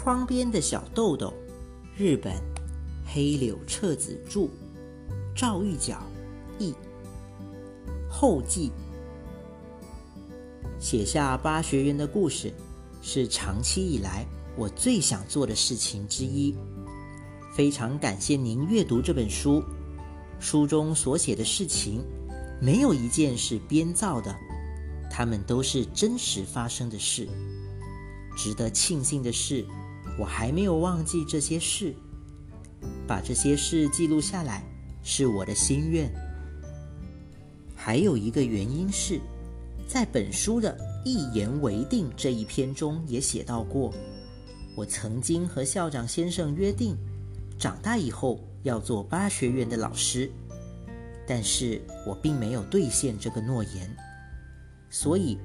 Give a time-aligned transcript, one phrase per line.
[0.00, 1.34] 窗边的小豆豆，
[1.96, 2.32] 日本，
[3.04, 4.48] 黑柳彻子著，
[5.34, 6.00] 赵玉角
[6.56, 6.72] 译。
[8.08, 8.70] 后记。
[10.78, 12.54] 写下八学园的故事，
[13.02, 14.24] 是长期以来
[14.56, 16.54] 我最想做的事情之一。
[17.52, 19.60] 非常感谢您阅读这本书，
[20.38, 22.04] 书中所写的事情，
[22.62, 24.32] 没有一件是编造的，
[25.10, 27.28] 它们都是真实发生的事。
[28.36, 29.66] 值得庆幸的是，
[30.18, 31.94] 我还没有忘记这些事，
[33.06, 34.64] 把这些事记录下来
[35.02, 36.12] 是我的心愿。
[37.76, 39.20] 还有一个原因是。
[39.86, 43.90] 在本书的一言为定这一篇中也写到过，
[44.76, 46.94] 我曾经和校长先生约定，
[47.58, 50.30] 长大以后要做八学院的老师，
[51.26, 53.96] 但是我并没有兑现这个诺言。
[54.90, 55.38] 所以，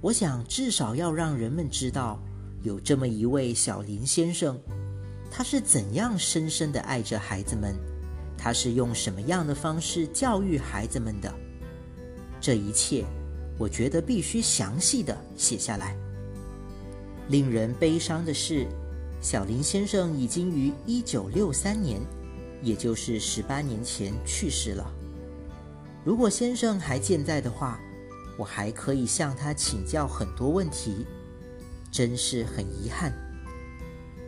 [0.00, 2.22] 我想至少要让人们知道，
[2.62, 4.58] 有这么一位小林先生，
[5.30, 7.74] 他是怎样深深的爱着孩子们，
[8.36, 11.32] 他是用什么样的方式教育孩子们的，
[12.40, 13.04] 这一切。
[13.58, 15.96] 我觉得必须详细的写下来。
[17.28, 18.68] 令人悲伤的是，
[19.20, 22.00] 小林先生已经于一九六三年，
[22.62, 24.88] 也就是十八年前去世了。
[26.04, 27.80] 如果先生还健在的话，
[28.38, 31.04] 我还可以向他请教很多问题，
[31.90, 33.12] 真是很遗憾。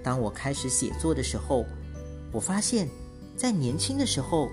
[0.03, 1.65] 当我开始写作的时候，
[2.33, 2.89] 我发现，
[3.37, 4.49] 在年轻的时候，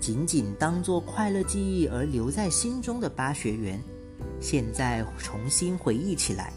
[0.00, 3.80] 仅仅当做快乐记忆而留在心中的八学园。
[4.40, 6.52] 现在重新回忆起来，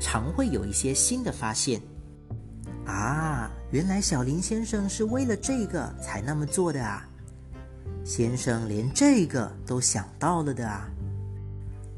[0.00, 1.80] 常会有一些新的发现。
[2.84, 7.06] 啊，原来小林先生是为了这个才那么做的啊！
[8.04, 10.88] 先生连这个都想到了的啊！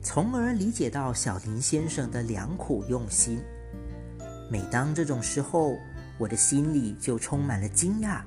[0.02, 3.40] 从而理解到小林先生的良苦用心。
[4.50, 5.76] 每当这种时候，
[6.18, 8.20] 我的心里就充满了惊讶、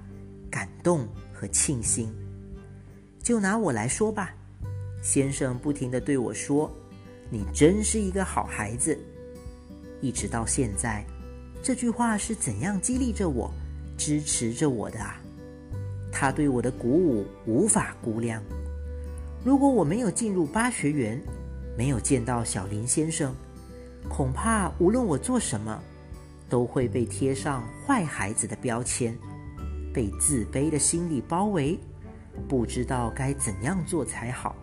[0.49, 2.13] 感动和庆幸。
[3.21, 4.33] 就拿我来说吧，
[5.01, 6.71] 先生不停地对我说。
[7.29, 8.95] 你真是一个好孩子，
[10.01, 11.03] 一直到现在，
[11.63, 13.51] 这句话是怎样激励着我、
[13.97, 15.19] 支持着我的啊？
[16.11, 18.43] 他对我的鼓舞无法估量。
[19.43, 21.19] 如果我没有进入八学园，
[21.77, 23.33] 没有见到小林先生，
[24.09, 25.79] 恐怕无论我做什么，
[26.49, 29.17] 都会被贴上坏孩子的标签，
[29.93, 31.79] 被自卑的心理包围，
[32.47, 34.55] 不知道该怎样做才好。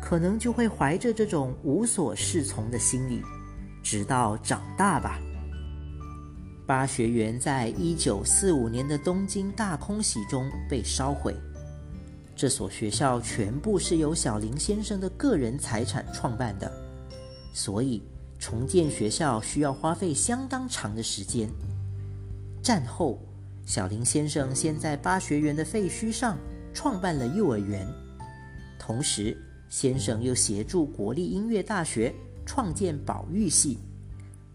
[0.00, 3.22] 可能就会怀着这种无所适从的心理，
[3.82, 5.20] 直到长大吧。
[6.66, 11.34] 八学园在一九四五年的东京大空袭中被烧毁，
[12.34, 16.70] 这所学校全部是由小林先生的个人财产创办的，
[17.52, 18.02] 所以
[18.38, 21.48] 重建学校需要花费相当长的时间。
[22.62, 23.18] 战后，
[23.64, 26.36] 小林先生先在八学园的废墟上
[26.72, 27.86] 创办了幼儿园，
[28.78, 29.36] 同时。
[29.68, 33.78] 先生又协助国立音乐大学创建保育系，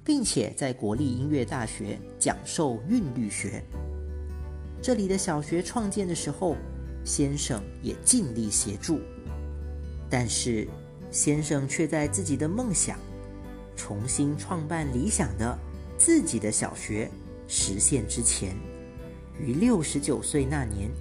[0.03, 3.63] 并且在国立音乐大学讲授韵律学。
[4.79, 6.55] 这里的小学创建的时候，
[7.07, 8.99] 先生也尽力协助。
[10.09, 10.67] 但是，
[11.09, 12.99] 先生却在自己的梦想
[13.77, 15.57] 重新创办理想的
[15.97, 17.09] 自己的小学
[17.47, 18.53] 实现之前，
[19.39, 20.91] 于六十九岁那年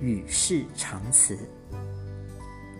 [0.00, 1.38] 与世长辞。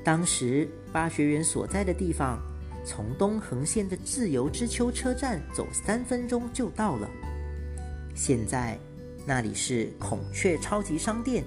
[0.05, 2.39] 当时八学园所在的地方，
[2.85, 7.09] 从东横线的自由之丘车站走三分钟就到了。
[8.15, 8.79] 现在
[9.27, 11.43] 那里是孔雀超级商店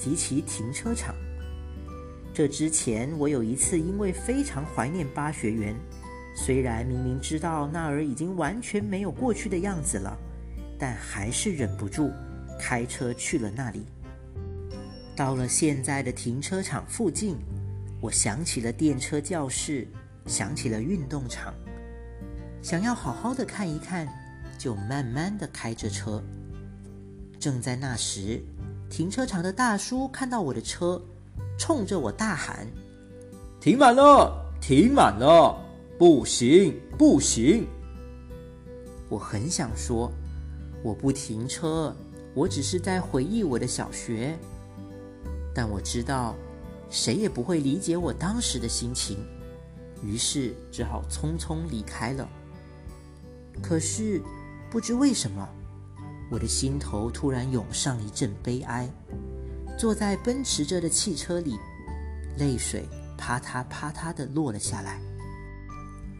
[0.00, 1.14] 及其停车场。
[2.32, 5.76] 这之前我有一次因为非常怀念八学园，
[6.34, 10.16] 虽然明明知道那儿已经完全没有过去的样子了，
[10.78, 12.10] 但还是忍不住
[12.58, 13.84] 开车去了那里。
[15.14, 17.36] 到了现在的停车场附近。
[18.02, 19.86] 我想起了电车教室，
[20.24, 21.52] 想起了运动场，
[22.62, 24.08] 想要好好的看一看，
[24.56, 26.24] 就慢慢的开着车。
[27.38, 28.42] 正在那时，
[28.90, 31.00] 停车场的大叔看到我的车，
[31.56, 32.66] 冲着我大喊
[33.60, 35.56] ：“停满了，停满了，
[35.96, 37.66] 不行，不行！”
[39.08, 40.12] 我很想说，
[40.82, 41.94] 我不停车，
[42.34, 44.36] 我只是在回忆我的小学，
[45.54, 46.34] 但我知道。
[46.92, 49.18] 谁也不会理解我当时的心情，
[50.02, 52.28] 于是只好匆匆离开了。
[53.62, 54.20] 可是，
[54.68, 55.48] 不知为什么，
[56.30, 58.88] 我的心头突然涌上一阵悲哀。
[59.78, 61.58] 坐在奔驰着的汽车里，
[62.38, 62.86] 泪水
[63.16, 65.00] 啪嗒啪嗒的落了下来。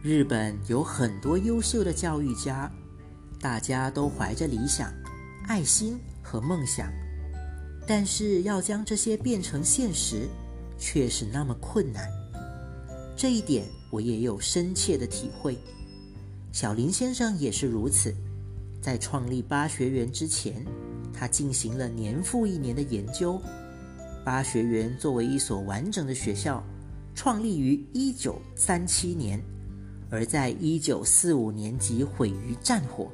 [0.03, 2.71] 日本有很多优秀的教育家，
[3.39, 4.91] 大家都怀着理想、
[5.47, 6.91] 爱心和梦想，
[7.87, 10.27] 但是要将这些变成现实，
[10.79, 12.09] 却是那么困难。
[13.15, 15.55] 这一点我也有深切的体会。
[16.51, 18.11] 小林先生也是如此。
[18.81, 20.65] 在创立巴学园之前，
[21.13, 23.39] 他进行了年复一年的研究。
[24.25, 26.63] 巴学园作为一所完整的学校，
[27.13, 29.39] 创立于一九三七年，
[30.09, 33.09] 而在一九四五年即毁于战火。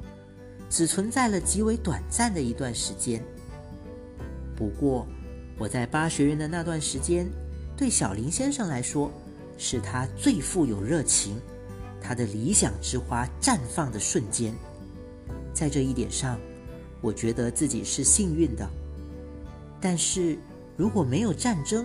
[0.70, 3.22] 只存在了极为短暂的一段时间。
[4.54, 5.06] 不过，
[5.58, 7.26] 我在巴学园的那段时间，
[7.74, 9.10] 对小林先生来说，
[9.56, 11.40] 是他最富有热情、
[12.02, 14.52] 他的理想之花绽放的瞬间。
[15.58, 16.38] 在这一点上，
[17.00, 18.70] 我觉得自己是幸运的。
[19.80, 20.38] 但是，
[20.76, 21.84] 如果没有战争，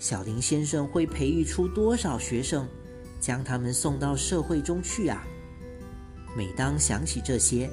[0.00, 2.66] 小林先生会培育出多少学生，
[3.20, 5.24] 将他们送到社会中去啊？
[6.36, 7.70] 每当想起这些，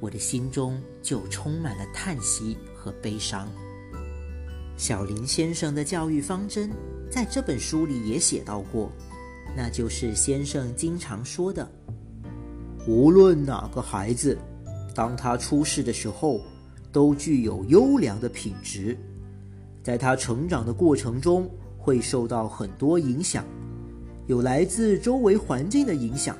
[0.00, 3.46] 我的心中就充满了叹息和悲伤。
[4.78, 6.70] 小林先生的教育方针
[7.10, 8.90] 在这本书里也写到过，
[9.54, 11.70] 那就是先生经常说的
[12.88, 14.38] ：“无论哪个孩子，
[14.94, 16.40] 当他出世的时候，
[16.92, 18.96] 都具有优良的品质，
[19.82, 21.48] 在他成长的过程中
[21.78, 23.44] 会受到很多影响，
[24.26, 26.36] 有来自周围环境的影响，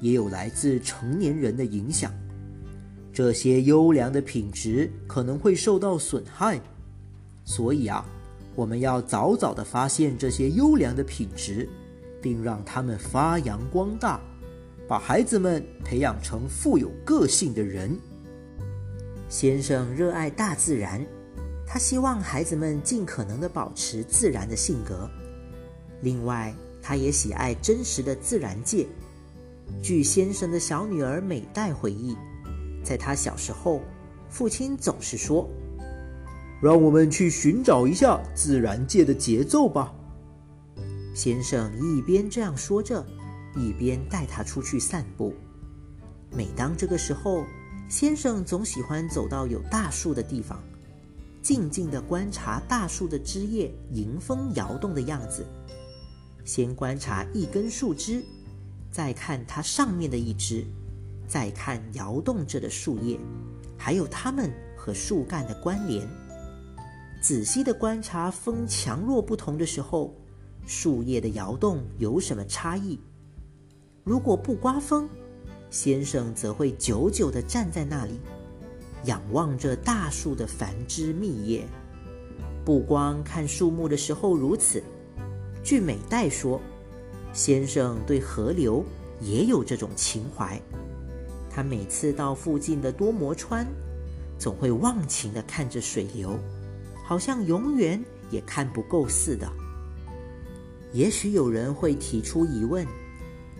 [0.00, 2.12] 也有来自成年人的影响。”
[3.12, 6.60] 这些优良的品质可能会受到损害，
[7.44, 8.04] 所以啊，
[8.56, 11.68] 我们要早早的发现这些优良的品质，
[12.20, 14.20] 并让他们发扬光大，
[14.86, 17.96] 把孩子们培养成富有个性的人。
[19.28, 21.04] 先生热爱大自然，
[21.66, 25.10] 他希望孩子们尽可能的保持自然的性格。
[26.02, 28.86] 另外，他也喜爱真实的自然界。
[29.82, 32.14] 据先生的小女儿美代回忆。
[32.84, 33.80] 在她小时候，
[34.28, 35.48] 父亲总是说
[36.60, 39.94] ：“让我们去寻找一下自然界的节奏吧。”
[41.16, 43.02] 先生一边这样说着，
[43.56, 45.34] 一边带他出去散步。
[46.30, 47.44] 每当这个时候，
[47.88, 50.62] 先生总喜欢走到有大树的地方，
[51.42, 55.46] 静静地观察大树的枝叶迎风摇动的样子。
[56.44, 58.24] 先观察一根树枝，
[58.90, 60.64] 再看它上面的一枝。
[61.26, 63.18] 再看摇动着的树叶，
[63.78, 66.06] 还有它们和树干的关联。
[67.18, 70.14] 仔细的观察风强弱不同的时候，
[70.66, 73.00] 树叶的摇动有什么差异？
[74.04, 75.08] 如果不刮风，
[75.70, 78.20] 先生则会久久地站在那里，
[79.04, 81.66] 仰望着大树的繁枝密叶。
[82.66, 84.82] 不光看树木的时候如此，
[85.62, 86.60] 据美代说，
[87.32, 88.84] 先生对河流
[89.22, 90.60] 也有这种情怀。
[91.50, 93.66] 他每次到附近的多摩川，
[94.38, 96.38] 总会忘情地看着水流，
[97.06, 97.98] 好像永远
[98.30, 99.50] 也看不够似的。
[100.92, 102.86] 也许有人会提出疑问：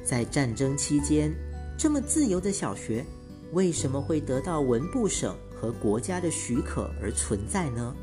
[0.04, 1.34] 在战争期间，
[1.76, 3.04] 这么自由的小学，
[3.52, 7.94] 为什么会得到文部省和国家的许可而存在呢？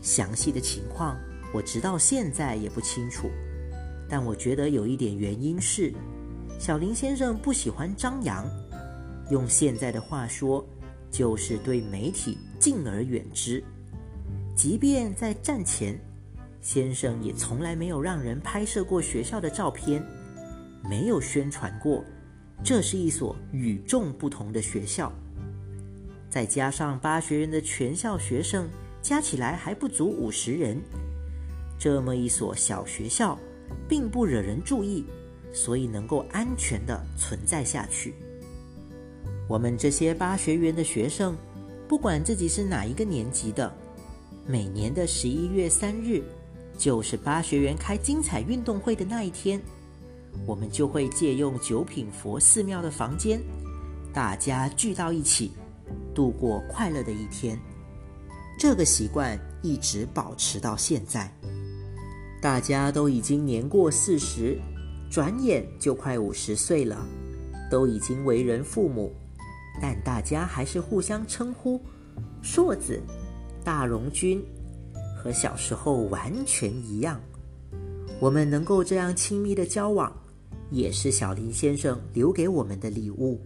[0.00, 1.16] 详细的情况
[1.52, 3.30] 我直到现在也不清楚，
[4.08, 5.92] 但我觉得有一点原因是，
[6.58, 8.44] 小林先生不喜欢张扬。
[9.30, 10.66] 用现在的话说，
[11.10, 13.62] 就是对媒体敬而远之。
[14.56, 15.98] 即便在战前，
[16.60, 20.04] 先生也从来没有让人拍摄过学校的照片，
[20.88, 22.04] 没有宣传过
[22.64, 25.12] 这是一所与众不同的学校。
[26.28, 28.68] 再加上八学院的全校学生
[29.02, 30.80] 加起来还不足五十人，
[31.78, 33.38] 这么一所小学校，
[33.88, 35.04] 并不惹人注意，
[35.52, 38.14] 所以能够安全的存在下去。
[39.48, 41.36] 我们这些八学园的学生，
[41.86, 43.70] 不管自己是哪一个年级的，
[44.46, 46.22] 每年的十一月三日，
[46.78, 49.60] 就是八学园开精彩运动会的那一天，
[50.46, 53.40] 我们就会借用九品佛寺庙的房间，
[54.12, 55.52] 大家聚到一起，
[56.14, 57.58] 度过快乐的一天。
[58.58, 61.32] 这个习惯一直保持到现在。
[62.40, 64.58] 大家都已经年过四十，
[65.10, 67.06] 转眼就快五十岁了，
[67.70, 69.12] 都已经为人父母。
[69.80, 71.80] 但大家还是互相称呼
[72.42, 73.00] “硕子
[73.64, 74.44] ”“大荣君”，
[75.16, 77.20] 和小时候完全一样。
[78.20, 80.12] 我们能够这样亲密的交往，
[80.72, 83.38] 也是小林先生留给我们的礼物。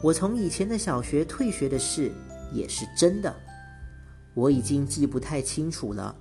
[0.00, 2.12] 我从以前的小学退学的事
[2.52, 3.34] 也是真的，
[4.34, 6.14] 我已经记不太清楚了。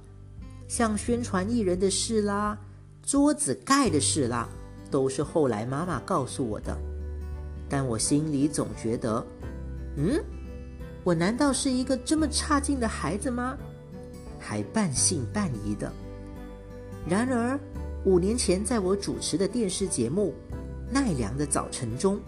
[0.67, 2.57] 像宣传艺人的事啦，
[3.03, 4.49] 桌子盖的事啦，
[4.89, 6.75] 都是后来妈妈告诉我的。
[7.69, 9.23] 但我心里总觉得，
[9.97, 10.19] 嗯，
[11.03, 13.55] 我难道是一个这么差劲的孩子吗？
[14.39, 15.91] 还半信半疑的。
[17.07, 17.59] 然而，
[18.05, 20.31] 五年前在我主持的电视节目
[20.93, 22.19] 《奈良的早晨》中，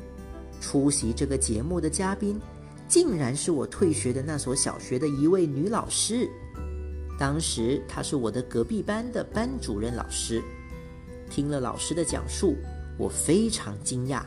[0.60, 2.42] 出席这个节目的嘉宾，
[2.88, 6.28] 竟然是我退学的那所小学的一位女老师。
[7.20, 10.42] 当时她是我的隔壁班的班主任老师。
[11.30, 12.56] 听了老师的讲述，
[12.98, 14.24] 我非常惊讶。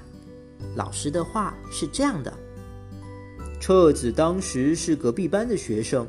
[0.77, 2.33] 老师的话是这样的：
[3.61, 6.07] 彻子当时是隔壁班的学生，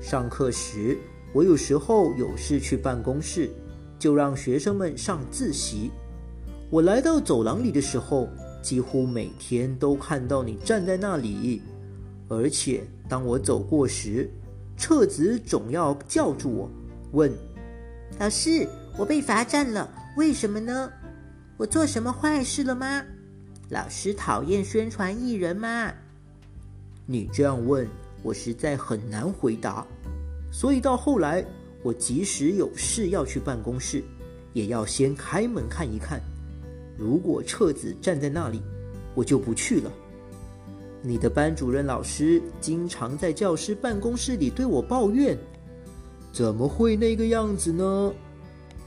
[0.00, 0.96] 上课时
[1.32, 3.50] 我有时候有事去办公室，
[4.06, 5.90] 就让学生们上自习。
[6.70, 8.28] 我来到走廊里的时候，
[8.62, 11.60] 几乎每天都看到你站在那里，
[12.28, 14.30] 而且当我走过时，
[14.76, 16.70] 彻子总要叫住我，
[17.14, 17.32] 问
[18.20, 20.88] ：“老师，我被罚站了，为什么呢？
[21.56, 23.02] 我做什么坏事了吗？
[23.70, 25.92] 老师讨厌宣传艺人吗？”
[27.06, 27.88] 你这样问
[28.22, 29.84] 我，实在很难回答。
[30.52, 31.44] 所以到后来，
[31.86, 34.02] 我即使有事要去办公室，
[34.52, 36.20] 也要先开门看一看。
[36.98, 38.60] 如果彻子站在那里，
[39.14, 39.92] 我就不去了。
[41.00, 45.38] 你的班主任老师经常在教师办公室里对我抱怨
[46.34, 48.12] ：“怎么会那个样子呢？”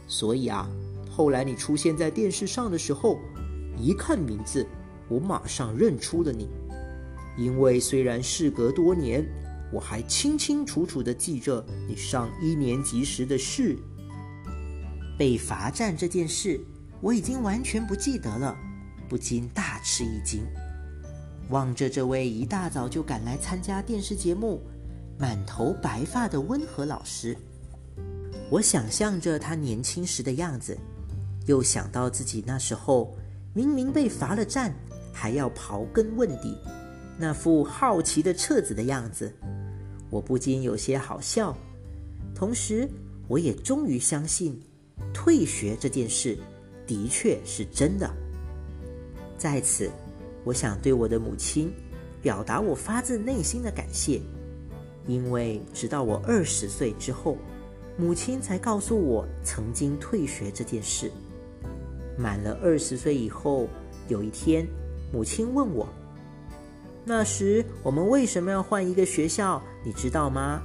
[0.05, 0.69] 所以啊，
[1.09, 3.17] 后来你出现在电视上的时候，
[3.77, 4.67] 一看名字，
[5.07, 6.49] 我马上认出了你。
[7.37, 9.25] 因为虽然事隔多年，
[9.71, 13.77] 我还清清楚楚地记着你上一年级时的事。
[15.17, 16.59] 被罚站这件事。
[17.01, 18.53] 我已经完全不记得了，
[19.07, 20.43] 不禁大吃一惊，
[21.49, 24.61] 望着这位一大早就赶来参加电视节目、
[25.17, 27.37] 满头白发的温和老师，
[28.51, 30.77] 我想象着他年轻时的样子，
[31.45, 33.17] 又想到自己那时候
[33.53, 34.75] 明明被罚了站，
[35.13, 36.57] 还要刨根问底，
[37.17, 39.33] 那副好奇的彻子的样子，
[40.09, 41.55] 我不禁有些好笑，
[42.35, 42.89] 同时
[43.27, 44.59] 我也终于相信
[45.13, 46.37] 退学这件事。
[46.87, 48.11] 的确是真的。
[49.37, 49.91] 在此，
[50.43, 51.71] 我想对我的母亲
[52.19, 54.19] 表达我发自内心的感谢，
[55.05, 57.37] 因为直到我二十岁之后，
[57.95, 61.11] 母亲才告诉我曾经退学这件事。
[62.17, 63.67] 满了二十岁以后，
[64.07, 64.65] 有一天，
[65.13, 65.87] 母亲问我
[67.09, 69.59] ：“那时我们为什么要换一个学校？
[69.83, 70.61] 你知道吗？”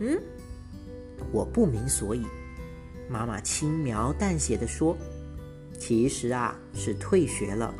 [0.00, 0.20] 嗯，
[1.32, 2.26] 我不明所以。
[3.08, 4.94] 妈妈轻描淡写的说。
[5.78, 7.74] 其实啊，是退学了。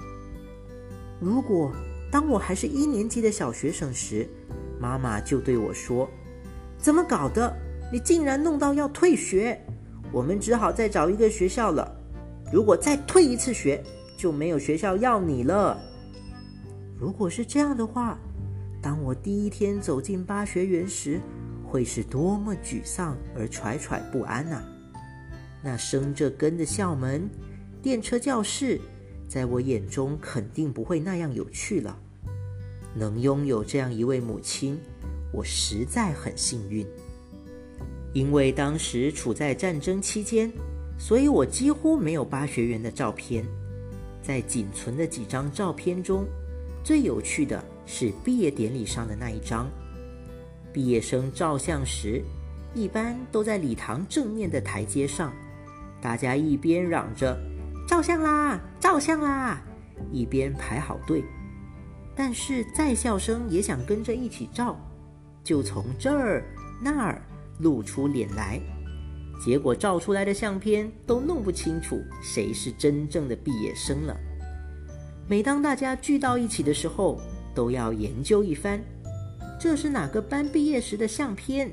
[1.21, 1.71] 如果
[2.11, 4.26] 当我还是一年级的小学生时，
[4.80, 6.09] 妈妈就对我说
[6.80, 7.54] ：“怎么搞的？
[7.92, 9.61] 你竟然弄到要退学？
[10.11, 11.95] 我们只好再找一个学校了。
[12.50, 13.83] 如果再退一次学，
[14.16, 15.78] 就没有学校要你了。”
[16.98, 18.18] 如果是这样的话，
[18.80, 21.20] 当我第一天走进八学园时，
[21.64, 24.62] 会是多么沮丧而惴惴不安呐！
[25.62, 27.28] 那生着根的校门。
[27.82, 28.80] 电车教室，
[29.28, 31.96] 在我眼中肯定不会那样有趣了。
[32.94, 34.78] 能拥有这样一位母亲，
[35.32, 36.86] 我实在很幸运。
[38.12, 40.50] 因为当时处在战争期间，
[40.98, 43.44] 所以我几乎没有巴学园的照片。
[44.22, 46.26] 在仅存的几张照片中，
[46.87, 49.69] 最有趣的是毕业典礼上的那一张。
[50.73, 52.23] 毕业生照相时，
[52.75, 55.33] 一般都在礼堂正面的台阶上，
[56.00, 57.37] 大家一边嚷着。
[57.88, 59.61] 照相啦，照相啦！
[60.12, 61.25] 一边排好队，
[62.14, 64.78] 但是在校生也想跟着一起照，
[65.43, 66.45] 就从这儿
[66.81, 67.21] 那儿
[67.59, 68.61] 露出脸来，
[69.45, 74.16] 结果照出来的相片都弄不清楚谁是真正的毕业生了。
[75.28, 77.21] 每当大家聚到一起的时候，
[77.52, 78.80] 都要研究一番，
[79.59, 81.68] 这是哪个班毕业时的相片？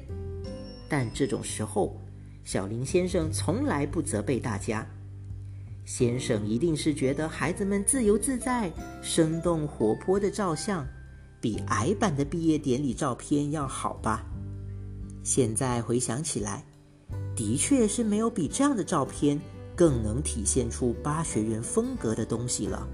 [0.89, 1.95] 但这种时候，
[2.43, 4.83] 小林先生从来不责备大家。
[5.86, 8.72] 先生一定是觉得孩子们自由自在、
[9.03, 10.83] 生动活泼的照相，
[11.39, 14.25] 比矮版的毕业典礼照片要好吧？
[15.24, 16.65] 现在回想起来，
[17.36, 19.39] 的确是没有比这样的照片
[19.75, 22.88] 更能体现出八学园风格的东西了。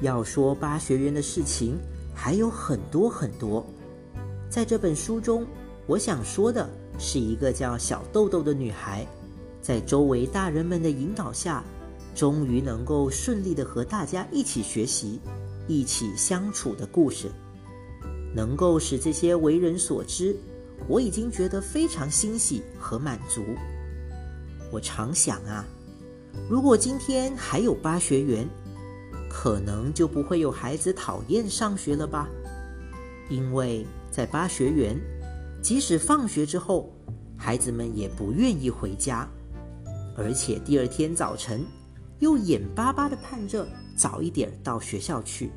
[0.00, 1.76] 要说八学园的事情，
[2.14, 3.66] 还有很多很多。
[4.48, 5.46] 在这本书中，
[5.86, 9.06] 我想说的是一个叫小豆豆的女孩。
[9.60, 11.62] 在周围大人们的引导下，
[12.14, 15.20] 终于能够顺利的和大家一起学习、
[15.66, 17.28] 一起相处的故事，
[18.34, 20.34] 能够使这些为人所知，
[20.86, 23.42] 我已经觉得非常欣喜和满足。
[24.70, 25.66] 我常想啊，
[26.48, 28.48] 如果今天还有八学园，
[29.40, 32.28] 可能就不会有孩子讨厌上学了吧？
[33.30, 35.00] 因为在巴学园，
[35.62, 36.92] 即使放学之后，
[37.36, 39.28] 孩子们也不愿意回家，
[40.16, 41.64] 而且第二天早晨
[42.18, 43.64] 又眼巴巴的盼着
[43.96, 45.52] 早一点到学校去。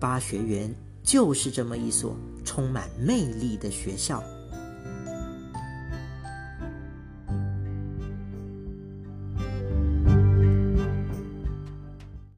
[0.00, 0.74] 巴学园
[1.04, 4.20] 就是这么一所充满魅力的学校。